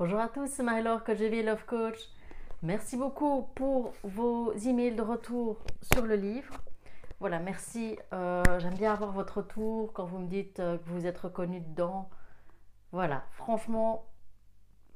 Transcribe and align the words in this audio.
Bonjour 0.00 0.18
à 0.18 0.28
tous, 0.28 0.46
c'est 0.46 0.62
Marie-Laure, 0.62 1.04
coach 1.04 1.18
Love 1.18 1.66
Coach. 1.66 1.98
Merci 2.62 2.96
beaucoup 2.96 3.42
pour 3.54 3.92
vos 4.02 4.50
emails 4.54 4.94
de 4.94 5.02
retour 5.02 5.58
sur 5.92 6.06
le 6.06 6.16
livre. 6.16 6.54
Voilà, 7.18 7.38
merci. 7.38 7.98
Euh, 8.14 8.42
j'aime 8.60 8.76
bien 8.76 8.94
avoir 8.94 9.12
votre 9.12 9.42
retour 9.42 9.92
quand 9.92 10.06
vous 10.06 10.16
me 10.16 10.26
dites 10.26 10.58
euh, 10.58 10.78
que 10.78 10.88
vous 10.88 11.04
êtes 11.04 11.18
reconnu 11.18 11.60
dedans. 11.60 12.08
Voilà, 12.92 13.24
franchement, 13.32 14.06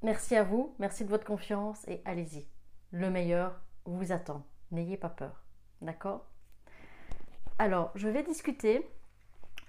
merci 0.03 0.37
à 0.37 0.43
vous, 0.43 0.75
merci 0.79 1.05
de 1.05 1.11
votre 1.11 1.27
confiance 1.27 1.87
et 1.87 2.01
allez-y. 2.07 2.49
Le 2.91 3.11
meilleur 3.11 3.61
vous 3.85 4.11
attend. 4.11 4.47
N'ayez 4.71 4.97
pas 4.97 5.11
peur. 5.11 5.45
D'accord? 5.83 6.25
Alors, 7.59 7.91
je 7.95 8.09
vais 8.09 8.23
discuter 8.23 8.89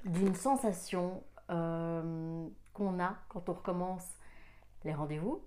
d'une 0.05 0.35
sensation 0.35 1.21
euh, 1.49 2.47
qu'on 2.71 3.01
a 3.01 3.17
quand 3.27 3.49
on 3.49 3.53
recommence 3.53 4.07
les 4.85 4.93
rendez-vous. 4.93 5.43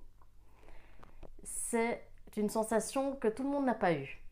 C'est 1.44 2.04
une 2.36 2.50
sensation 2.50 3.17
que 3.17 3.29
tout 3.29 3.43
le 3.43 3.49
monde 3.49 3.64
n'a 3.64 3.75
pas 3.75 3.93
eue. 3.93 4.22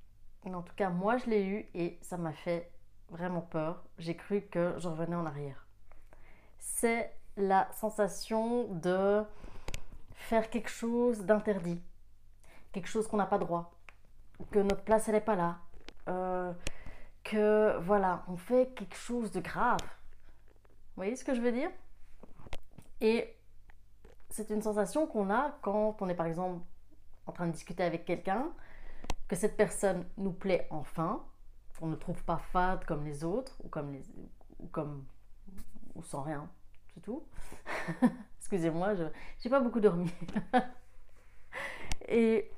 En 0.44 0.62
tout 0.62 0.74
cas, 0.76 0.90
moi, 0.90 1.16
je 1.16 1.26
l'ai 1.26 1.44
eue 1.44 1.66
et 1.74 1.98
ça 2.02 2.16
m'a 2.16 2.32
fait 2.32 2.70
vraiment 3.10 3.40
peur. 3.40 3.82
J'ai 3.98 4.14
cru 4.14 4.42
que 4.42 4.74
je 4.78 4.88
revenais 4.88 5.16
en 5.16 5.26
arrière. 5.26 5.66
C'est 6.58 7.12
la 7.36 7.68
sensation 7.72 8.64
de 8.74 9.24
faire 10.14 10.50
quelque 10.50 10.70
chose 10.70 11.20
d'interdit, 11.24 11.80
quelque 12.72 12.88
chose 12.88 13.06
qu'on 13.08 13.16
n'a 13.16 13.26
pas 13.26 13.38
droit, 13.38 13.74
que 14.50 14.58
notre 14.58 14.82
place 14.82 15.08
elle 15.08 15.14
n'est 15.14 15.20
pas 15.20 15.36
là, 15.36 15.58
euh, 16.08 16.52
que 17.24 17.76
voilà, 17.80 18.24
on 18.28 18.36
fait 18.36 18.72
quelque 18.74 18.96
chose 18.96 19.30
de 19.32 19.40
grave. 19.40 19.80
Vous 19.80 21.02
voyez 21.02 21.16
ce 21.16 21.24
que 21.24 21.34
je 21.34 21.40
veux 21.40 21.52
dire? 21.52 21.70
Et 23.00 23.35
c'est 24.36 24.50
une 24.50 24.60
sensation 24.60 25.06
qu'on 25.06 25.30
a 25.30 25.56
quand 25.62 25.96
on 26.02 26.08
est 26.10 26.14
par 26.14 26.26
exemple 26.26 26.60
en 27.26 27.32
train 27.32 27.46
de 27.46 27.52
discuter 27.52 27.82
avec 27.82 28.04
quelqu'un, 28.04 28.52
que 29.28 29.34
cette 29.34 29.56
personne 29.56 30.04
nous 30.18 30.32
plaît 30.32 30.66
enfin, 30.70 31.24
on 31.80 31.86
ne 31.86 31.96
trouve 31.96 32.22
pas 32.24 32.36
fade 32.36 32.84
comme 32.84 33.04
les 33.04 33.24
autres 33.24 33.56
ou 33.64 33.68
comme 33.68 35.04
ou 35.94 36.02
sans 36.02 36.22
rien, 36.22 36.48
c'est 36.94 37.00
tout. 37.00 37.22
Excusez-moi, 38.38 38.94
je 38.94 39.04
n'ai 39.04 39.50
pas 39.50 39.60
beaucoup 39.60 39.80
dormi. 39.80 40.12
et 42.08 42.50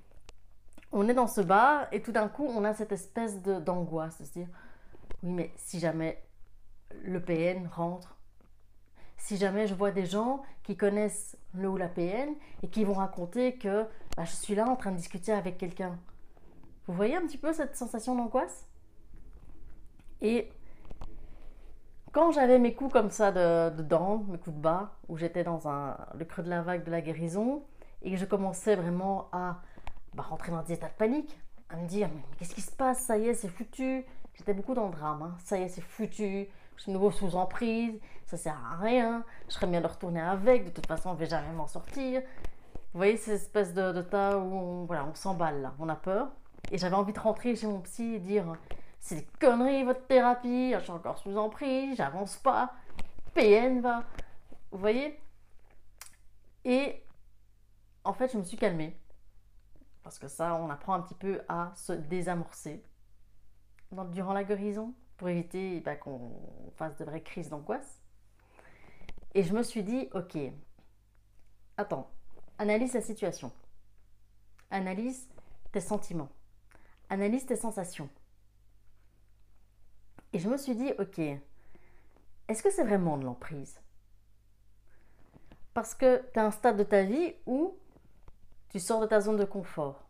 on 0.91 1.09
est 1.09 1.15
dans 1.15 1.29
ce 1.29 1.41
bar 1.41 1.87
et 1.93 2.03
tout 2.03 2.13
d'un 2.13 2.29
coup 2.29 2.47
on 2.47 2.65
a 2.65 2.75
cette 2.75 2.93
espèce 2.93 3.41
d'angoisse 3.41 4.19
de 4.21 4.25
se 4.25 4.33
dire 4.33 4.49
oui 5.23 5.33
mais 5.33 5.53
si 5.57 5.79
jamais 5.79 6.23
le 7.03 7.23
PN 7.23 7.69
rentre 7.69 8.18
si 9.19 9.37
jamais 9.37 9.67
je 9.67 9.75
vois 9.75 9.91
des 9.91 10.07
gens 10.07 10.43
qui 10.63 10.77
connaissent 10.77 11.37
le 11.55 11.69
ou 11.69 11.77
la 11.77 11.89
PN 11.89 12.31
et 12.63 12.69
qui 12.69 12.85
vont 12.85 12.95
raconter 12.95 13.57
que 13.57 13.85
bah, 14.17 14.25
je 14.25 14.33
suis 14.33 14.55
là 14.55 14.67
en 14.67 14.77
train 14.77 14.93
de 14.93 14.97
discuter 14.97 15.33
avec 15.33 15.59
quelqu'un. 15.59 15.99
Vous 16.87 16.95
voyez 16.95 17.17
un 17.17 17.23
petit 17.23 17.39
peu 17.39 17.53
cette 17.53 17.77
sensation 17.77 18.15
d'angoisse? 18.15 18.67
Et 20.21 20.49
quand 22.13 22.33
j'avais 22.33 22.59
mes 22.59 22.75
coups 22.75 22.93
comme 22.93 23.11
ça 23.11 23.31
de, 23.31 23.77
de 23.77 23.83
dents, 23.83 24.25
mes 24.29 24.39
coups 24.39 24.57
de 24.57 24.61
bas, 24.61 24.97
où 25.09 25.17
j'étais 25.17 25.45
dans 25.45 25.61
le 26.15 26.25
creux 26.25 26.43
de 26.43 26.49
la 26.49 26.63
vague 26.63 26.85
de 26.85 26.91
la 26.91 27.01
guérison, 27.01 27.63
et 28.03 28.11
que 28.11 28.17
je 28.17 28.25
commençais 28.25 28.77
vraiment 28.77 29.29
à 29.33 29.61
bah, 30.15 30.23
rentrer 30.23 30.51
dans 30.51 30.63
des 30.63 30.73
états 30.73 30.89
de 30.89 30.95
panique, 30.95 31.39
à 31.69 31.77
me 31.77 31.87
dire 31.87 32.09
mais 32.15 32.23
qu'est-ce 32.39 32.55
qui 32.55 32.63
se 32.63 32.73
passe? 32.73 33.01
Ça 33.01 33.19
y 33.19 33.29
est, 33.29 33.35
c'est 33.35 33.49
foutu. 33.49 34.05
J'étais 34.39 34.55
beaucoup 34.55 34.75
dans 34.75 34.87
le 34.87 34.93
drame. 34.93 35.23
Hein. 35.23 35.37
Ça 35.45 35.59
y 35.59 35.63
est, 35.63 35.69
c'est 35.69 35.83
foutu 35.83 36.49
je 36.79 36.85
suis 36.85 36.93
nouveau 36.93 37.11
sous 37.11 37.35
emprise, 37.35 37.99
ça 38.25 38.37
sert 38.37 38.57
à 38.73 38.77
rien, 38.77 39.25
je 39.49 39.55
serais 39.55 39.67
bien 39.67 39.81
de 39.81 39.87
retourner 39.87 40.21
avec, 40.21 40.65
de 40.65 40.71
toute 40.71 40.87
façon, 40.87 41.11
on 41.11 41.15
ne 41.15 41.19
va 41.19 41.25
jamais 41.25 41.53
m'en 41.53 41.67
sortir. 41.67 42.23
Vous 42.93 42.99
voyez, 42.99 43.17
cette 43.17 43.35
espèce 43.35 43.75
de, 43.75 44.01
tas 44.01 44.39
où 44.39 44.55
on, 44.55 44.85
voilà, 44.85 45.05
on 45.05 45.15
s'emballe 45.15 45.73
on 45.81 45.89
a 45.89 45.97
peur. 45.97 46.29
Et 46.71 46.79
j'avais 46.79 46.95
envie 46.95 47.13
de 47.13 47.19
rentrer 47.19 47.57
chez 47.57 47.67
mon 47.67 47.81
psy 47.81 48.15
et 48.15 48.19
dire 48.21 48.45
c'est 49.01 49.17
des 49.17 49.27
conneries 49.41 49.85
votre 49.85 50.07
thérapie, 50.07 50.73
je 50.75 50.81
suis 50.81 50.93
encore 50.93 51.19
sous 51.19 51.37
emprise, 51.37 51.97
j'avance 51.97 52.37
pas, 52.37 52.73
PN 53.35 53.81
va. 53.81 54.05
Vous 54.71 54.79
voyez? 54.79 55.21
Et 56.65 57.03
en 58.05 58.13
fait, 58.13 58.33
je 58.33 58.39
me 58.39 58.45
suis 58.45 58.57
calmée. 58.57 58.97
Parce 60.05 60.19
que 60.19 60.29
ça, 60.29 60.55
on 60.55 60.71
apprend 60.71 60.95
un 60.95 61.01
petit 61.01 61.15
peu 61.15 61.41
à 61.49 61.73
se 61.75 61.93
désamorcer 61.93 62.83
durant 63.91 64.33
la 64.33 64.45
guérison 64.45 64.95
pour 65.17 65.29
éviter 65.29 65.81
bah, 65.81 65.97
qu'on 65.97 66.33
fasse 66.77 66.97
de 66.97 67.05
vraies 67.05 67.23
crises 67.23 67.49
d'angoisse. 67.49 68.01
Et 69.35 69.43
je 69.43 69.55
me 69.55 69.63
suis 69.63 69.83
dit, 69.83 70.09
ok, 70.13 70.39
attends, 71.77 72.11
analyse 72.59 72.95
la 72.95 73.01
situation. 73.01 73.53
Analyse 74.71 75.29
tes 75.73 75.81
sentiments. 75.81 76.31
Analyse 77.11 77.47
tes 77.47 77.57
sensations. 77.57 78.09
Et 80.33 80.39
je 80.39 80.49
me 80.49 80.57
suis 80.57 80.75
dit, 80.75 80.93
ok, 80.99 81.19
est-ce 82.49 82.63
que 82.63 82.71
c'est 82.71 82.85
vraiment 82.85 83.17
de 83.17 83.25
l'emprise? 83.25 83.81
Parce 85.75 85.95
que 85.95 86.23
tu 86.33 86.39
as 86.39 86.45
un 86.45 86.51
stade 86.51 86.77
de 86.77 86.83
ta 86.83 87.03
vie 87.03 87.35
où 87.47 87.77
tu 88.69 88.81
sors 88.81 89.01
de 89.01 89.07
ta 89.07 89.21
zone 89.21 89.37
de 89.37 89.45
confort 89.45 90.09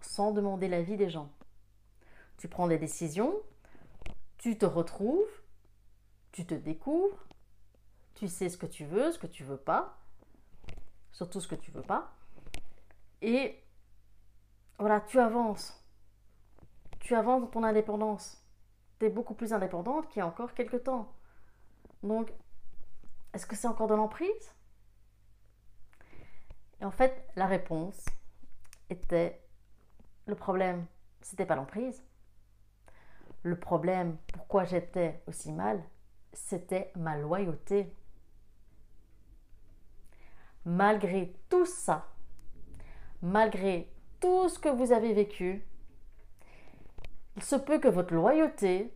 sans 0.00 0.32
demander 0.32 0.68
l'avis 0.68 0.96
des 0.96 1.10
gens. 1.10 1.30
Tu 2.38 2.48
prends 2.48 2.66
des 2.66 2.78
décisions 2.78 3.34
tu 4.38 4.56
te 4.56 4.66
retrouves, 4.66 5.42
tu 6.32 6.46
te 6.46 6.54
découvres, 6.54 7.26
tu 8.14 8.28
sais 8.28 8.48
ce 8.48 8.56
que 8.56 8.66
tu 8.66 8.84
veux, 8.84 9.10
ce 9.12 9.18
que 9.18 9.26
tu 9.26 9.42
veux 9.44 9.56
pas, 9.56 9.98
surtout 11.10 11.40
ce 11.40 11.48
que 11.48 11.54
tu 11.54 11.70
veux 11.70 11.82
pas. 11.82 12.14
Et 13.22 13.60
voilà, 14.78 15.00
tu 15.00 15.18
avances. 15.18 15.82
Tu 17.00 17.14
avances 17.14 17.40
dans 17.42 17.48
ton 17.48 17.64
indépendance. 17.64 18.40
Tu 18.98 19.06
es 19.06 19.10
beaucoup 19.10 19.34
plus 19.34 19.52
indépendante 19.52 20.08
qu'il 20.08 20.18
y 20.18 20.22
a 20.22 20.26
encore 20.26 20.54
quelques 20.54 20.84
temps. 20.84 21.12
Donc, 22.02 22.32
est-ce 23.32 23.46
que 23.46 23.56
c'est 23.56 23.66
encore 23.66 23.88
de 23.88 23.94
l'emprise? 23.94 24.54
Et 26.80 26.84
en 26.84 26.90
fait, 26.90 27.26
la 27.36 27.46
réponse 27.46 28.04
était 28.90 29.42
le 30.26 30.34
problème, 30.34 30.86
c'était 31.20 31.46
pas 31.46 31.56
l'emprise. 31.56 32.05
Le 33.46 33.56
problème, 33.56 34.16
pourquoi 34.32 34.64
j'étais 34.64 35.22
aussi 35.28 35.52
mal, 35.52 35.80
c'était 36.32 36.90
ma 36.96 37.16
loyauté. 37.16 37.94
Malgré 40.64 41.32
tout 41.48 41.64
ça, 41.64 42.08
malgré 43.22 43.88
tout 44.18 44.48
ce 44.48 44.58
que 44.58 44.68
vous 44.68 44.90
avez 44.90 45.12
vécu, 45.12 45.64
il 47.36 47.42
se 47.44 47.54
peut 47.54 47.78
que 47.78 47.86
votre 47.86 48.12
loyauté 48.14 48.92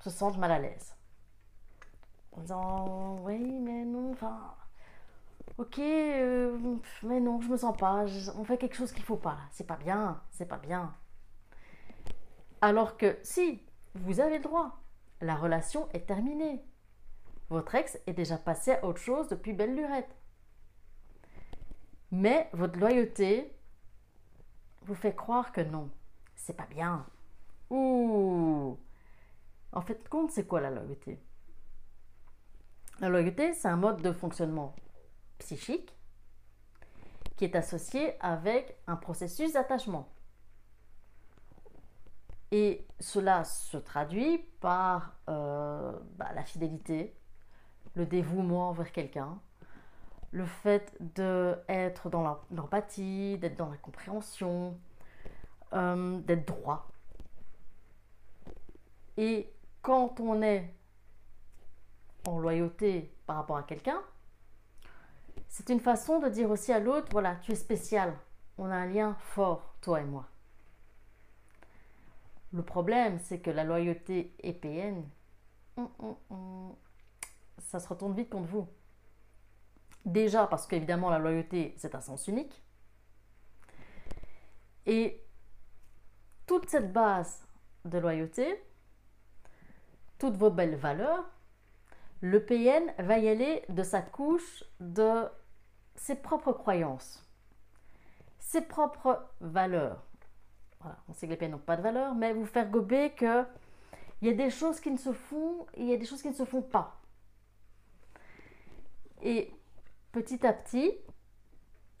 se 0.00 0.10
sente 0.10 0.36
mal 0.36 0.50
à 0.50 0.58
l'aise. 0.58 0.96
En 2.32 2.40
disant, 2.40 3.18
oui, 3.20 3.38
mais 3.38 3.84
non, 3.84 4.10
enfin, 4.10 4.52
ok, 5.58 5.78
euh, 5.78 6.58
mais 7.04 7.20
non, 7.20 7.40
je 7.40 7.48
me 7.48 7.56
sens 7.56 7.76
pas, 7.76 8.04
on 8.36 8.42
fait 8.42 8.58
quelque 8.58 8.74
chose 8.74 8.90
qu'il 8.90 9.04
faut 9.04 9.14
pas, 9.14 9.38
c'est 9.52 9.68
pas 9.68 9.76
bien, 9.76 10.20
c'est 10.32 10.46
pas 10.46 10.58
bien. 10.58 10.92
Alors 12.60 12.96
que 12.96 13.16
si 13.22 13.62
vous 13.94 14.20
avez 14.20 14.38
le 14.38 14.44
droit. 14.44 14.80
La 15.20 15.36
relation 15.36 15.88
est 15.90 16.06
terminée. 16.06 16.64
Votre 17.50 17.74
ex 17.74 17.98
est 18.06 18.12
déjà 18.12 18.38
passé 18.38 18.72
à 18.72 18.84
autre 18.84 19.00
chose 19.00 19.28
depuis 19.28 19.52
belle 19.52 19.74
lurette. 19.76 20.16
Mais 22.10 22.48
votre 22.52 22.78
loyauté 22.78 23.54
vous 24.82 24.94
fait 24.94 25.14
croire 25.14 25.52
que 25.52 25.60
non, 25.60 25.90
c'est 26.34 26.56
pas 26.56 26.66
bien. 26.66 27.06
Ouh 27.70 28.78
En 29.72 29.80
fait, 29.80 30.08
compte, 30.08 30.30
c'est 30.30 30.46
quoi 30.46 30.60
la 30.60 30.70
loyauté? 30.70 31.20
La 33.00 33.08
loyauté, 33.08 33.54
c'est 33.54 33.68
un 33.68 33.76
mode 33.76 34.02
de 34.02 34.12
fonctionnement 34.12 34.74
psychique 35.38 35.94
qui 37.36 37.44
est 37.44 37.56
associé 37.56 38.14
avec 38.20 38.76
un 38.86 38.96
processus 38.96 39.54
d'attachement. 39.54 40.08
Et 42.52 42.86
cela 43.00 43.44
se 43.44 43.78
traduit 43.78 44.38
par 44.60 45.14
euh, 45.30 45.98
bah, 46.16 46.28
la 46.34 46.44
fidélité, 46.44 47.16
le 47.94 48.04
dévouement 48.04 48.68
envers 48.68 48.92
quelqu'un, 48.92 49.40
le 50.32 50.44
fait 50.44 50.94
d'être 51.00 52.10
dans 52.10 52.38
l'empathie, 52.50 53.38
d'être 53.38 53.56
dans 53.56 53.70
la 53.70 53.78
compréhension, 53.78 54.78
euh, 55.72 56.18
d'être 56.20 56.46
droit. 56.46 56.88
Et 59.16 59.50
quand 59.80 60.20
on 60.20 60.42
est 60.42 60.74
en 62.26 62.38
loyauté 62.38 63.14
par 63.26 63.36
rapport 63.36 63.56
à 63.56 63.62
quelqu'un, 63.62 64.00
c'est 65.48 65.70
une 65.70 65.80
façon 65.80 66.18
de 66.18 66.28
dire 66.28 66.50
aussi 66.50 66.70
à 66.70 66.80
l'autre, 66.80 67.08
voilà, 67.12 67.36
tu 67.36 67.52
es 67.52 67.56
spécial, 67.56 68.14
on 68.58 68.66
a 68.66 68.74
un 68.74 68.86
lien 68.86 69.16
fort, 69.20 69.74
toi 69.80 70.02
et 70.02 70.04
moi. 70.04 70.31
Le 72.52 72.62
problème, 72.62 73.18
c'est 73.18 73.40
que 73.40 73.50
la 73.50 73.64
loyauté 73.64 74.34
EPN, 74.42 75.04
hum, 75.76 75.88
hum, 75.98 76.16
hum, 76.30 76.76
ça 77.58 77.80
se 77.80 77.88
retourne 77.88 78.14
vite 78.14 78.30
contre 78.30 78.48
vous. 78.48 78.68
Déjà 80.04 80.46
parce 80.46 80.66
qu'évidemment 80.66 81.10
la 81.10 81.18
loyauté 81.18 81.74
c'est 81.78 81.94
un 81.94 82.00
sens 82.00 82.26
unique. 82.26 82.62
Et 84.86 85.24
toute 86.46 86.68
cette 86.68 86.92
base 86.92 87.46
de 87.84 87.98
loyauté, 87.98 88.62
toutes 90.18 90.36
vos 90.36 90.50
belles 90.50 90.76
valeurs, 90.76 91.24
le 92.20 92.44
PN 92.44 92.92
va 92.98 93.18
y 93.18 93.28
aller 93.28 93.64
de 93.68 93.82
sa 93.82 94.02
couche 94.02 94.64
de 94.80 95.24
ses 95.94 96.16
propres 96.16 96.52
croyances, 96.52 97.24
ses 98.38 98.62
propres 98.62 99.24
valeurs. 99.40 100.04
On 101.08 101.12
sait 101.12 101.26
que 101.26 101.32
les 101.32 101.36
PN 101.36 101.50
n'ont 101.50 101.58
pas 101.58 101.76
de 101.76 101.82
valeur, 101.82 102.14
mais 102.14 102.32
vous 102.32 102.46
faire 102.46 102.70
gober 102.70 103.10
que 103.10 103.44
il 104.20 104.28
y 104.28 104.30
a 104.30 104.34
des 104.34 104.50
choses 104.50 104.80
qui 104.80 104.90
ne 104.90 104.96
se 104.96 105.12
font 105.12 105.66
et 105.74 105.82
il 105.82 105.88
y 105.88 105.92
a 105.92 105.96
des 105.96 106.04
choses 106.04 106.22
qui 106.22 106.28
ne 106.28 106.34
se 106.34 106.44
font 106.44 106.62
pas. 106.62 107.00
Et 109.20 109.52
petit 110.12 110.46
à 110.46 110.52
petit, 110.52 110.92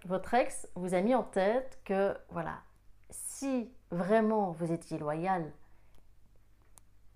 votre 0.04 0.34
ex 0.34 0.68
vous 0.74 0.94
a 0.94 1.00
mis 1.00 1.14
en 1.14 1.24
tête 1.24 1.80
que, 1.84 2.16
voilà, 2.30 2.60
si 3.10 3.72
vraiment 3.90 4.52
vous 4.52 4.72
étiez 4.72 4.98
loyal, 4.98 5.52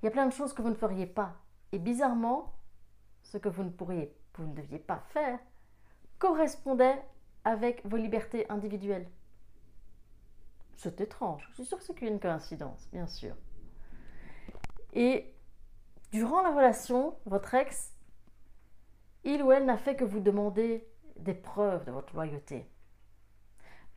il 0.03 0.07
y 0.07 0.09
a 0.09 0.11
plein 0.11 0.27
de 0.27 0.33
choses 0.33 0.53
que 0.53 0.63
vous 0.63 0.71
ne 0.71 0.75
feriez 0.75 1.07
pas. 1.07 1.35
Et 1.73 1.79
bizarrement, 1.79 2.53
ce 3.23 3.39
que 3.39 3.49
vous 3.49 3.65
ne 3.65 3.71
pourriez, 3.71 4.17
vous 4.35 4.47
ne 4.47 4.55
deviez 4.55 4.79
pas 4.79 4.99
faire, 5.09 5.39
correspondait 6.19 7.03
avec 7.45 7.85
vos 7.87 7.97
libertés 7.97 8.49
individuelles. 8.51 9.09
C'est 10.77 11.01
étrange. 11.01 11.47
Je 11.51 11.55
suis 11.55 11.65
sûre 11.65 11.79
que 11.79 11.85
c'est 11.85 11.95
qu'une 11.95 12.21
coïncidence, 12.21 12.89
bien 12.93 13.07
sûr. 13.07 13.35
Et 14.93 15.35
durant 16.13 16.43
la 16.43 16.51
relation, 16.51 17.17
votre 17.25 17.55
ex, 17.55 17.93
il 19.25 19.43
ou 19.43 19.53
elle 19.53 19.65
n'a 19.65 19.77
fait 19.77 19.97
que 19.97 20.05
vous 20.05 20.21
demander 20.21 20.87
des 21.17 21.35
preuves 21.35 21.85
de 21.85 21.91
votre 21.91 22.15
loyauté. 22.15 22.71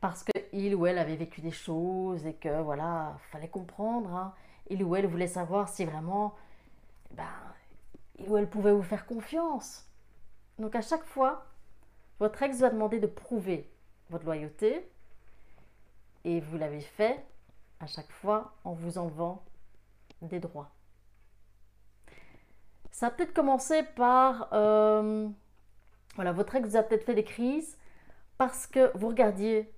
Parce 0.00 0.24
qu'il 0.24 0.74
ou 0.74 0.86
elle 0.86 0.98
avait 0.98 1.16
vécu 1.16 1.40
des 1.40 1.50
choses 1.50 2.26
et 2.26 2.34
que 2.34 2.62
voilà, 2.62 3.16
fallait 3.30 3.48
comprendre. 3.48 4.14
Hein. 4.14 4.34
Il 4.68 4.82
ou 4.82 4.96
elle 4.96 5.06
voulait 5.06 5.26
savoir 5.26 5.68
si 5.68 5.84
vraiment, 5.84 6.34
ben, 7.12 7.24
il 8.18 8.28
ou 8.28 8.36
elle 8.38 8.48
pouvait 8.48 8.72
vous 8.72 8.82
faire 8.82 9.06
confiance. 9.06 9.86
Donc 10.58 10.74
à 10.74 10.80
chaque 10.80 11.04
fois, 11.04 11.46
votre 12.18 12.42
ex 12.42 12.58
va 12.60 12.70
demander 12.70 13.00
de 13.00 13.06
prouver 13.06 13.70
votre 14.08 14.24
loyauté 14.24 14.90
et 16.24 16.40
vous 16.40 16.56
l'avez 16.58 16.80
fait 16.80 17.24
à 17.80 17.86
chaque 17.86 18.10
fois 18.10 18.54
en 18.64 18.72
vous 18.72 18.98
enlevant 18.98 19.44
des 20.22 20.40
droits. 20.40 20.70
Ça 22.90 23.06
a 23.06 23.10
peut-être 23.10 23.32
commencé 23.32 23.82
par... 23.82 24.48
Euh, 24.52 25.28
voilà, 26.16 26.32
votre 26.32 26.54
ex 26.54 26.68
vous 26.68 26.76
a 26.76 26.82
peut-être 26.82 27.04
fait 27.04 27.14
des 27.14 27.24
crises 27.24 27.78
parce 28.36 28.66
que 28.66 28.96
vous 28.96 29.08
regardiez 29.08 29.72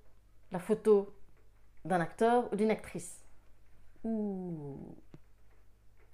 la 0.50 0.58
photo 0.58 1.14
d'un 1.84 2.00
acteur 2.00 2.52
ou 2.52 2.56
d'une 2.56 2.70
actrice. 2.70 3.22
Ou 4.04 4.96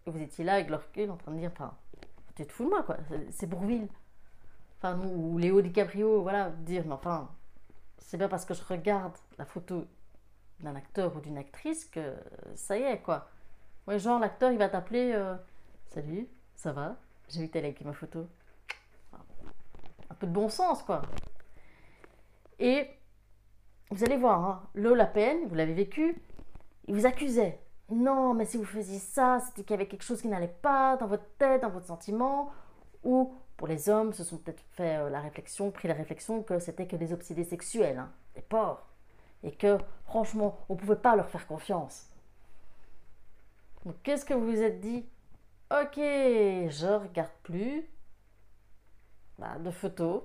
vous 0.06 0.22
étiez 0.22 0.44
là 0.44 0.54
avec 0.54 0.68
le 0.68 0.76
recul 0.76 1.10
en 1.10 1.16
train 1.16 1.32
de 1.32 1.38
dire, 1.38 1.50
enfin, 1.52 1.76
tu 2.34 2.46
te 2.46 2.52
fous 2.52 2.64
de 2.64 2.70
moi, 2.70 2.82
quoi. 2.82 2.96
C'est 3.30 3.46
Bourville. 3.46 3.88
Enfin, 4.78 4.98
ou 5.00 5.38
Léo 5.38 5.60
DiCaprio, 5.60 6.22
voilà, 6.22 6.50
dire, 6.50 6.84
mais 6.86 6.92
enfin, 6.92 7.30
c'est 7.98 8.16
bien 8.16 8.28
parce 8.28 8.44
que 8.44 8.54
je 8.54 8.62
regarde 8.62 9.16
la 9.38 9.44
photo 9.44 9.86
d'un 10.60 10.74
acteur 10.76 11.16
ou 11.16 11.20
d'une 11.20 11.38
actrice 11.38 11.84
que 11.84 12.14
ça 12.54 12.76
y 12.78 12.82
est, 12.82 12.98
quoi. 13.00 13.28
Ouais, 13.86 13.98
genre, 13.98 14.18
l'acteur, 14.18 14.52
il 14.52 14.58
va 14.58 14.68
t'appeler, 14.68 15.12
euh, 15.14 15.34
salut, 15.86 16.28
ça 16.54 16.72
va? 16.72 16.96
J'ai 17.28 17.40
vu 17.40 17.48
que 17.48 17.58
t'as 17.58 17.84
ma 17.84 17.92
photo. 17.92 18.26
Un 20.10 20.14
peu 20.14 20.26
de 20.26 20.32
bon 20.32 20.48
sens, 20.48 20.82
quoi. 20.82 21.02
Et 22.58 22.88
vous 23.90 24.04
allez 24.04 24.16
voir, 24.16 24.44
hein, 24.44 24.62
l'eau, 24.74 24.94
la 24.94 25.06
vous 25.46 25.54
l'avez 25.54 25.74
vécu, 25.74 26.20
il 26.86 26.94
vous 26.94 27.06
accusait. 27.06 27.60
Non, 27.90 28.34
mais 28.34 28.44
si 28.44 28.58
vous 28.58 28.64
faisiez 28.64 28.98
ça, 28.98 29.40
c'était 29.40 29.62
qu'il 29.62 29.70
y 29.70 29.74
avait 29.74 29.88
quelque 29.88 30.04
chose 30.04 30.20
qui 30.20 30.28
n'allait 30.28 30.48
pas 30.48 30.96
dans 30.98 31.06
votre 31.06 31.26
tête, 31.38 31.62
dans 31.62 31.70
votre 31.70 31.86
sentiment. 31.86 32.50
Ou 33.04 33.32
pour 33.56 33.68
les 33.68 33.88
hommes, 33.88 34.12
se 34.12 34.24
sont 34.24 34.38
peut-être 34.38 34.62
fait 34.72 34.96
euh, 34.98 35.08
la 35.08 35.20
réflexion, 35.20 35.70
pris 35.70 35.88
la 35.88 35.94
réflexion 35.94 36.42
que 36.42 36.58
c'était 36.58 36.86
que 36.86 36.96
des 36.96 37.12
obsédés 37.12 37.44
sexuels, 37.44 37.98
hein, 37.98 38.10
des 38.34 38.42
porcs. 38.42 38.87
Et 39.42 39.52
que, 39.52 39.78
franchement, 40.04 40.58
on 40.68 40.74
ne 40.74 40.78
pouvait 40.78 40.96
pas 40.96 41.16
leur 41.16 41.28
faire 41.28 41.46
confiance. 41.46 42.08
Donc, 43.84 43.94
qu'est-ce 44.02 44.24
que 44.24 44.34
vous 44.34 44.50
vous 44.50 44.62
êtes 44.62 44.80
dit? 44.80 45.06
Ok, 45.70 45.96
je 45.96 47.00
regarde 47.00 47.30
plus 47.42 47.88
bah, 49.38 49.58
de 49.58 49.70
photos 49.70 50.22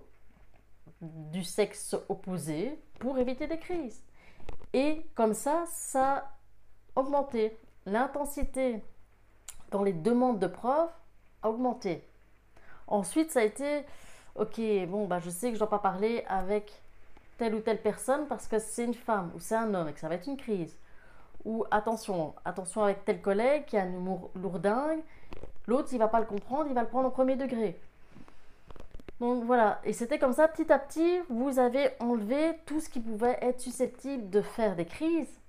du 1.01 1.44
sexe 1.44 1.95
opposé 2.10 2.80
pour 3.00 3.18
éviter 3.18 3.48
des 3.48 3.60
crises. 3.60 4.04
Et 4.74 5.06
comme 5.15 5.33
ça, 5.33 5.65
ça 5.68 6.15
a 6.15 7.00
augmenté. 7.00 7.57
L'intensité 7.86 8.83
dans 9.71 9.83
les 9.83 9.94
demandes 9.94 10.39
de 10.39 10.48
preuves 10.48 10.89
a 11.42 11.50
augmenté. 11.50 12.07
Ensuite, 12.88 13.31
ça 13.31 13.42
a 13.42 13.44
été, 13.44 13.86
ok, 14.36 14.60
bon, 14.88 15.07
bah, 15.07 15.19
je 15.19 15.30
sais 15.30 15.48
que 15.48 15.57
je 15.57 15.63
ne 15.63 15.68
dois 15.68 15.69
pas 15.69 15.80
parler 15.80 16.24
avec 16.27 16.82
telle 17.38 17.56
ou 17.56 17.59
telle 17.59 17.81
personne 17.81 18.27
parce 18.27 18.47
que 18.47 18.59
c'est 18.59 18.85
une 18.85 18.94
femme 18.94 19.31
ou 19.35 19.39
c'est 19.39 19.56
un 19.56 19.74
homme 19.74 19.89
et 19.89 19.94
que 19.94 20.00
ça 20.00 20.09
va 20.09 20.15
être 20.15 20.27
une 20.27 20.38
crise. 20.38 20.77
Ou 21.45 21.65
attention, 21.71 22.33
attention 22.45 22.83
avec 22.83 23.03
tel 23.06 23.21
collègue 23.21 23.65
qui 23.65 23.77
a 23.77 23.83
un 23.83 23.91
humour 23.91 24.31
lourdingue 24.35 25.03
L'autre, 25.65 25.89
il 25.94 25.97
va 25.97 26.07
pas 26.07 26.19
le 26.19 26.25
comprendre, 26.25 26.68
il 26.68 26.74
va 26.74 26.81
le 26.81 26.89
prendre 26.89 27.07
au 27.07 27.12
premier 27.12 27.35
degré. 27.35 27.80
Donc 29.19 29.45
voilà, 29.45 29.80
et 29.85 29.94
c'était 29.94 30.19
comme 30.19 30.33
ça, 30.33 30.47
petit 30.47 30.71
à 30.71 30.77
petit, 30.77 31.19
vous 31.30 31.59
avez 31.59 31.91
enlevé 32.00 32.59
tout 32.65 32.81
ce 32.81 32.89
qui 32.89 33.00
pouvait 33.00 33.38
être 33.41 33.62
susceptible 33.62 34.29
de 34.29 34.41
faire 34.41 34.75
des 34.75 34.86
crises 34.86 35.39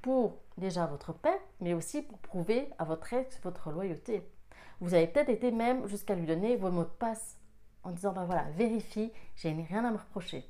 pour 0.00 0.38
déjà 0.56 0.86
votre 0.86 1.12
paix, 1.12 1.38
mais 1.60 1.74
aussi 1.74 2.00
pour 2.00 2.18
prouver 2.18 2.70
à 2.78 2.84
votre 2.84 3.12
ex 3.12 3.38
votre 3.42 3.70
loyauté. 3.70 4.26
Vous 4.80 4.94
avez 4.94 5.06
peut-être 5.06 5.28
été 5.28 5.50
même 5.50 5.86
jusqu'à 5.88 6.14
lui 6.14 6.26
donner 6.26 6.56
vos 6.56 6.70
mots 6.70 6.84
de 6.84 6.88
passe 6.88 7.36
en 7.82 7.90
disant, 7.90 8.12
ben 8.12 8.24
voilà, 8.24 8.44
vérifie, 8.56 9.12
j'ai 9.36 9.52
rien 9.52 9.84
à 9.84 9.90
me 9.90 9.98
reprocher. 9.98 10.48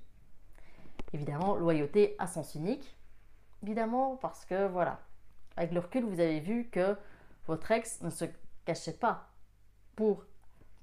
Évidemment, 1.15 1.55
loyauté 1.55 2.17
à 2.19 2.27
sens 2.27 2.57
unique, 2.57 2.97
évidemment, 3.63 4.17
parce 4.17 4.45
que 4.45 4.67
voilà, 4.67 4.99
avec 5.57 5.71
le 5.71 5.79
recul, 5.79 6.05
vous 6.05 6.19
avez 6.19 6.41
vu 6.41 6.69
que 6.69 6.97
votre 7.47 7.71
ex 7.71 8.03
ne 8.03 8.11
se 8.11 8.25
cachez 8.65 8.93
pas 8.93 9.29
pour 9.95 10.25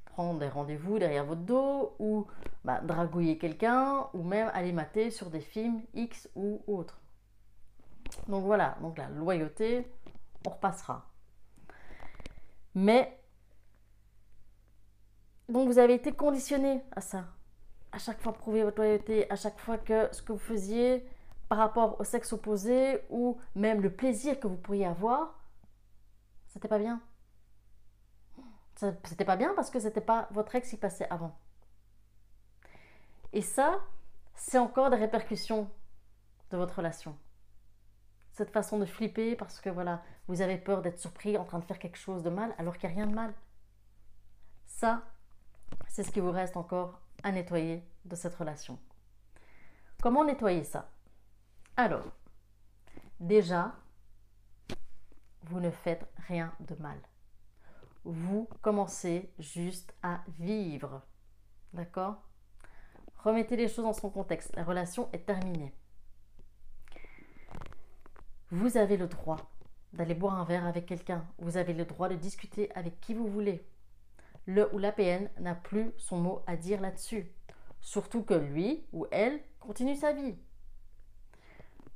prendre 0.06 0.40
des 0.40 0.48
rendez-vous 0.48 1.00
derrière 1.00 1.26
votre 1.26 1.42
dos 1.42 1.98
ou 2.00 2.28
bah, 2.64 2.80
dragouiller 2.80 3.38
quelqu'un 3.38 4.08
ou 4.14 4.24
même 4.24 4.50
aller 4.54 4.72
mater 4.72 5.12
sur 5.12 5.30
des 5.30 5.42
films 5.42 5.82
X 5.94 6.30
ou 6.36 6.62
autres. 6.66 7.02
Donc 8.30 8.46
voilà, 8.46 8.78
donc 8.82 8.98
la 8.98 9.10
loyauté, 9.10 9.86
on 10.46 10.52
repassera. 10.52 11.06
Mais 12.74 13.20
donc 15.50 15.68
vous 15.68 15.78
avez 15.78 15.96
été 15.96 16.14
conditionné 16.14 16.82
à 16.94 17.02
ça. 17.02 17.26
À 17.92 17.98
chaque 17.98 18.22
fois 18.22 18.34
prouver 18.34 18.64
votre 18.64 18.78
loyauté, 18.78 19.30
à 19.30 19.36
chaque 19.36 19.60
fois 19.60 19.78
que 19.78 20.08
ce 20.14 20.22
que 20.22 20.32
vous 20.32 20.40
faisiez 20.40 21.06
par 21.50 21.58
rapport 21.58 22.00
au 22.00 22.04
sexe 22.04 22.32
opposé 22.32 23.02
ou 23.10 23.38
même 23.56 23.82
le 23.82 23.92
plaisir 23.92 24.40
que 24.40 24.48
vous 24.48 24.56
pourriez 24.56 24.86
avoir, 24.86 25.38
c'était 26.48 26.70
pas 26.70 26.80
bien. 26.80 27.02
C'était 28.76 29.26
pas 29.26 29.36
bien 29.36 29.54
parce 29.56 29.70
que 29.70 29.80
c'était 29.80 30.02
pas 30.02 30.28
votre 30.32 30.56
ex 30.56 30.70
qui 30.70 30.78
passait 30.78 31.08
avant. 31.10 31.38
Et 33.34 33.42
ça, 33.42 33.80
c'est 34.36 34.58
encore 34.58 34.90
des 34.90 34.98
répercussions 34.98 35.70
de 36.50 36.58
votre 36.58 36.76
relation. 36.76 37.16
Cette 38.32 38.50
façon 38.50 38.80
de 38.80 38.86
flipper 38.86 39.36
parce 39.36 39.62
que 39.62 39.70
voilà, 39.70 40.02
vous 40.28 40.42
avez 40.42 40.58
peur 40.58 40.82
d'être 40.82 41.00
surpris 41.00 41.38
en 41.38 41.46
train 41.46 41.60
de 41.60 41.66
faire 41.66 41.80
quelque 41.80 41.98
chose 41.98 42.24
de 42.24 42.30
mal 42.30 42.56
alors 42.58 42.78
qu'il 42.78 42.90
n'y 42.90 42.96
a 42.96 42.98
rien 42.98 43.08
de 43.08 43.16
mal. 43.16 43.34
Ça, 44.66 45.04
c'est 45.88 46.04
ce 46.04 46.12
qui 46.12 46.20
vous 46.20 46.32
reste 46.32 46.58
encore 46.58 47.00
nettoyer 47.30 47.84
de 48.06 48.16
cette 48.16 48.36
relation. 48.36 48.80
Comment 50.02 50.24
nettoyer 50.24 50.64
ça? 50.64 50.90
Alors, 51.78 52.06
déjà, 53.20 53.76
vous 55.44 55.60
ne 55.60 55.70
faites 55.70 56.12
rien 56.28 56.52
de 56.62 56.76
mal 56.82 56.98
vous 58.04 58.48
commencez 58.62 59.32
juste 59.40 59.94
à 60.02 60.22
vivre. 60.40 61.02
D'accord? 61.74 62.22
Remettez 63.18 63.56
les 63.56 63.68
choses 63.68 63.86
dans 63.86 63.94
son 63.94 64.10
contexte. 64.10 64.56
La 64.56 64.64
relation 64.64 65.10
est 65.14 65.26
terminée. 65.26 65.74
Vous 68.50 68.78
avez 68.78 68.98
le 68.98 69.08
droit 69.08 69.38
d'aller 69.94 70.16
boire 70.16 70.36
un 70.36 70.44
verre 70.44 70.66
avec 70.66 70.86
quelqu'un. 70.86 71.26
Vous 71.38 71.58
avez 71.58 71.74
le 71.74 71.86
droit 71.86 72.10
de 72.10 72.16
discuter 72.16 72.72
avec 72.74 73.00
qui 73.00 73.14
vous 73.14 73.28
voulez. 73.28 73.66
Le 74.46 74.74
ou 74.74 74.78
la 74.80 74.92
PN 74.92 75.30
n'a 75.40 75.56
plus 75.56 75.92
son 75.98 76.18
mot 76.18 76.42
à 76.48 76.56
dire 76.56 76.82
là-dessus. 76.82 77.32
Surtout 77.80 78.24
que 78.24 78.34
lui 78.34 78.86
ou 78.92 79.08
elle 79.12 79.40
continue 79.60 79.96
sa 79.96 80.14
vie. 80.14 80.36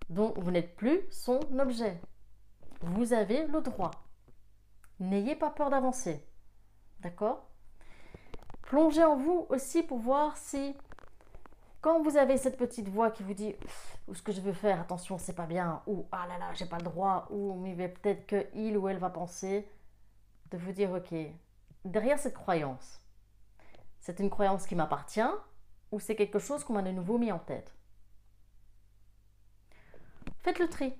Donc 0.09 0.37
vous 0.37 0.51
n'êtes 0.51 0.75
plus 0.75 1.01
son 1.09 1.39
objet. 1.59 1.99
Vous 2.81 3.13
avez 3.13 3.47
le 3.47 3.61
droit. 3.61 3.91
N'ayez 4.99 5.35
pas 5.35 5.49
peur 5.49 5.69
d'avancer. 5.69 6.25
D'accord? 6.99 7.49
Plongez 8.63 9.03
en 9.03 9.15
vous 9.15 9.45
aussi 9.49 9.83
pour 9.83 9.99
voir 9.99 10.37
si, 10.37 10.75
quand 11.81 12.01
vous 12.01 12.17
avez 12.17 12.37
cette 12.37 12.57
petite 12.57 12.89
voix 12.89 13.11
qui 13.11 13.23
vous 13.23 13.33
dit 13.33 13.55
ou 14.07 14.15
ce 14.15 14.21
que 14.21 14.31
je 14.31 14.41
veux 14.41 14.53
faire, 14.53 14.79
attention, 14.79 15.17
c'est 15.17 15.35
pas 15.35 15.45
bien, 15.45 15.81
ou 15.87 16.07
ah 16.11 16.25
là 16.27 16.37
là, 16.37 16.53
j'ai 16.53 16.65
pas 16.65 16.77
le 16.77 16.83
droit, 16.83 17.27
ou 17.29 17.53
mais 17.55 17.87
peut-être 17.89 18.25
que 18.25 18.47
il 18.53 18.77
ou 18.77 18.87
elle 18.87 18.97
va 18.97 19.09
penser, 19.09 19.67
de 20.51 20.57
vous 20.57 20.71
dire 20.71 20.91
ok, 20.91 21.13
derrière 21.85 22.19
cette 22.19 22.33
croyance, 22.33 22.99
c'est 23.99 24.19
une 24.19 24.29
croyance 24.29 24.67
qui 24.67 24.75
m'appartient 24.75 25.21
ou 25.91 25.99
c'est 25.99 26.15
quelque 26.15 26.39
chose 26.39 26.63
qu'on 26.63 26.73
m'a 26.73 26.81
de 26.81 26.91
nouveau 26.91 27.17
mis 27.17 27.31
en 27.31 27.39
tête? 27.39 27.73
Faites 30.39 30.59
le 30.59 30.69
tri. 30.69 30.93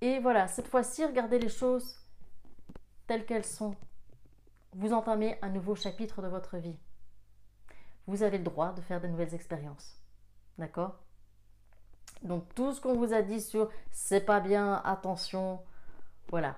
Et 0.00 0.18
voilà, 0.18 0.46
cette 0.46 0.68
fois-ci, 0.68 1.04
regardez 1.04 1.38
les 1.38 1.48
choses 1.48 1.98
telles 3.06 3.24
qu'elles 3.24 3.44
sont. 3.44 3.74
Vous 4.72 4.92
entamez 4.92 5.38
un 5.42 5.48
nouveau 5.48 5.74
chapitre 5.74 6.20
de 6.22 6.28
votre 6.28 6.58
vie. 6.58 6.76
Vous 8.06 8.22
avez 8.22 8.38
le 8.38 8.44
droit 8.44 8.72
de 8.72 8.82
faire 8.82 9.00
de 9.00 9.08
nouvelles 9.08 9.34
expériences. 9.34 10.00
D'accord? 10.58 10.98
Donc 12.22 12.54
tout 12.54 12.72
ce 12.72 12.80
qu'on 12.80 12.94
vous 12.94 13.12
a 13.12 13.22
dit 13.22 13.40
sur 13.40 13.70
c'est 13.90 14.20
pas 14.20 14.40
bien, 14.40 14.74
attention, 14.84 15.60
voilà, 16.28 16.56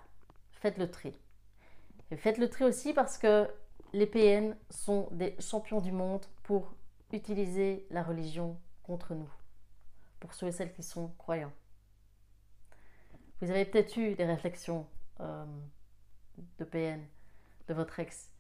faites 0.53 0.79
le 0.79 0.91
tri. 0.91 1.19
Et 2.11 2.17
faites 2.17 2.39
le 2.39 2.49
tri 2.49 2.65
aussi 2.65 2.93
parce 2.93 3.19
que 3.19 3.49
les 3.93 4.07
PN 4.07 4.57
sont 4.71 5.09
des 5.13 5.37
champions 5.41 5.81
du 5.81 5.93
monde 5.93 6.25
pour 6.43 6.75
utiliser 7.13 7.87
la 7.91 8.03
religion 8.03 8.59
contre 8.83 9.15
nous, 9.15 9.31
pour 10.21 10.35
ceux 10.35 10.49
et 10.49 10.53
celles 10.53 10.73
qui 10.73 10.83
sont 10.83 11.09
croyants. 11.19 11.53
Vous 13.41 13.51
avez 13.51 13.65
peut-être 13.65 13.97
eu 13.97 14.15
des 14.15 14.25
réflexions 14.25 14.87
euh, 15.21 15.45
de 16.59 16.65
PN 16.65 17.05
de 17.69 17.75
votre 17.75 18.01
ex 18.01 18.31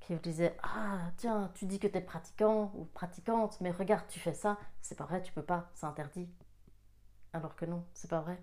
qui 0.00 0.14
vous 0.14 0.20
disait 0.20 0.56
Ah, 0.62 1.10
tiens, 1.16 1.50
tu 1.54 1.64
dis 1.66 1.78
que 1.78 1.86
tu 1.86 1.96
es 1.96 2.00
pratiquant 2.00 2.72
ou 2.76 2.84
pratiquante, 2.84 3.60
mais 3.60 3.70
regarde, 3.70 4.06
tu 4.08 4.20
fais 4.20 4.34
ça, 4.34 4.58
c'est 4.80 4.96
pas 4.96 5.04
vrai, 5.04 5.22
tu 5.22 5.32
peux 5.32 5.42
pas, 5.42 5.70
c'est 5.74 5.86
interdit. 5.86 6.28
Alors 7.32 7.56
que 7.56 7.64
non, 7.64 7.84
c'est 7.94 8.10
pas 8.10 8.20
vrai. 8.20 8.40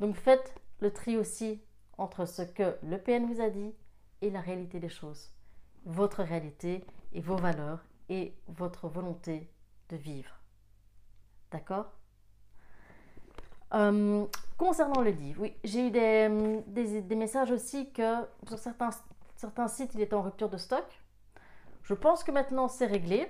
Donc 0.00 0.16
faites 0.16 0.54
le 0.80 0.92
tri 0.92 1.16
aussi 1.16 1.60
entre 2.02 2.26
ce 2.26 2.42
que 2.42 2.76
le 2.82 2.98
PN 2.98 3.26
vous 3.26 3.40
a 3.40 3.48
dit 3.48 3.74
et 4.20 4.30
la 4.30 4.40
réalité 4.40 4.80
des 4.80 4.88
choses. 4.88 5.30
Votre 5.84 6.22
réalité 6.22 6.84
et 7.12 7.20
vos 7.20 7.36
valeurs 7.36 7.84
et 8.08 8.34
votre 8.48 8.88
volonté 8.88 9.48
de 9.88 9.96
vivre. 9.96 10.32
D'accord? 11.50 11.92
Euh, 13.74 14.26
Concernant 14.58 15.00
le 15.00 15.10
livre, 15.10 15.42
oui, 15.42 15.56
j'ai 15.64 15.88
eu 15.88 15.90
des, 15.90 17.16
messages 17.16 17.50
aussi 17.50 17.90
que 17.90 18.22
sur 18.46 18.58
certains, 18.58 18.90
certains 19.34 19.66
sites, 19.66 19.94
il 19.94 20.00
est 20.00 20.12
en 20.12 20.22
rupture 20.22 20.48
de 20.48 20.56
stock. 20.56 20.84
Je 21.82 21.94
pense 21.94 22.22
que 22.22 22.30
maintenant 22.30 22.68
c'est 22.68 22.86
réglé. 22.86 23.28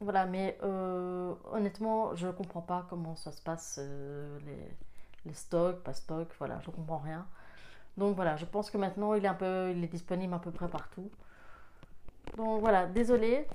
Voilà, 0.00 0.26
mais 0.26 0.58
euh, 0.62 1.34
honnêtement, 1.52 2.14
je 2.14 2.26
ne 2.26 2.32
comprends 2.32 2.60
pas 2.60 2.86
comment 2.90 3.16
ça 3.16 3.32
se 3.32 3.40
passe, 3.40 3.78
euh, 3.80 4.38
les, 4.44 4.76
les, 5.24 5.32
stocks, 5.32 5.82
pas 5.82 5.94
stocks, 5.94 6.34
voilà, 6.38 6.60
je 6.60 6.70
ne 6.70 6.76
comprends 6.76 6.98
rien. 6.98 7.26
Donc 7.96 8.14
voilà, 8.14 8.36
je 8.36 8.44
pense 8.44 8.70
que 8.70 8.78
maintenant 8.78 9.14
il 9.14 9.24
est, 9.24 9.28
un 9.28 9.34
peu, 9.34 9.72
il 9.74 9.82
est 9.82 9.88
disponible 9.88 10.34
à 10.34 10.38
peu 10.38 10.50
près 10.50 10.68
partout. 10.68 11.10
Donc 12.36 12.60
voilà, 12.60 12.86
désolé. 12.86 13.46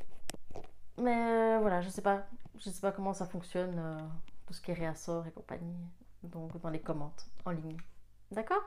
Mais 0.97 1.55
euh, 1.55 1.59
voilà, 1.61 1.81
je 1.81 1.89
sais 1.89 2.01
pas. 2.01 2.25
Je 2.57 2.69
sais 2.69 2.81
pas 2.81 2.91
comment 2.91 3.13
ça 3.13 3.25
fonctionne, 3.25 3.75
euh, 3.77 3.97
tout 4.45 4.53
ce 4.53 4.61
qui 4.61 4.71
est 4.71 4.75
réassort 4.75 5.25
et 5.25 5.31
compagnie. 5.31 5.75
Donc 6.23 6.59
dans 6.61 6.69
les 6.69 6.81
commentaires 6.81 7.27
en 7.45 7.51
ligne. 7.51 7.77
D'accord? 8.31 8.61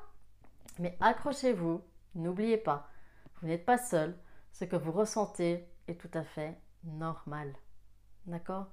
Mais 0.79 0.97
accrochez-vous, 1.01 1.81
n'oubliez 2.17 2.57
pas, 2.57 2.89
vous 3.41 3.49
n'êtes 3.49 3.65
pas 3.65 3.79
seul. 3.79 4.17
Ce 4.53 4.65
que 4.65 4.77
vous 4.77 4.93
ressentez 4.93 5.69
est 5.87 6.01
tout 6.01 6.11
à 6.15 6.25
fait 6.25 6.59
normal. 6.85 7.53
D'accord? 8.27 8.67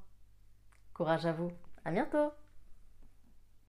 Courage 0.94 1.26
à 1.26 1.34
vous. 1.34 1.52
À 1.86 1.92
bientôt 1.92 2.32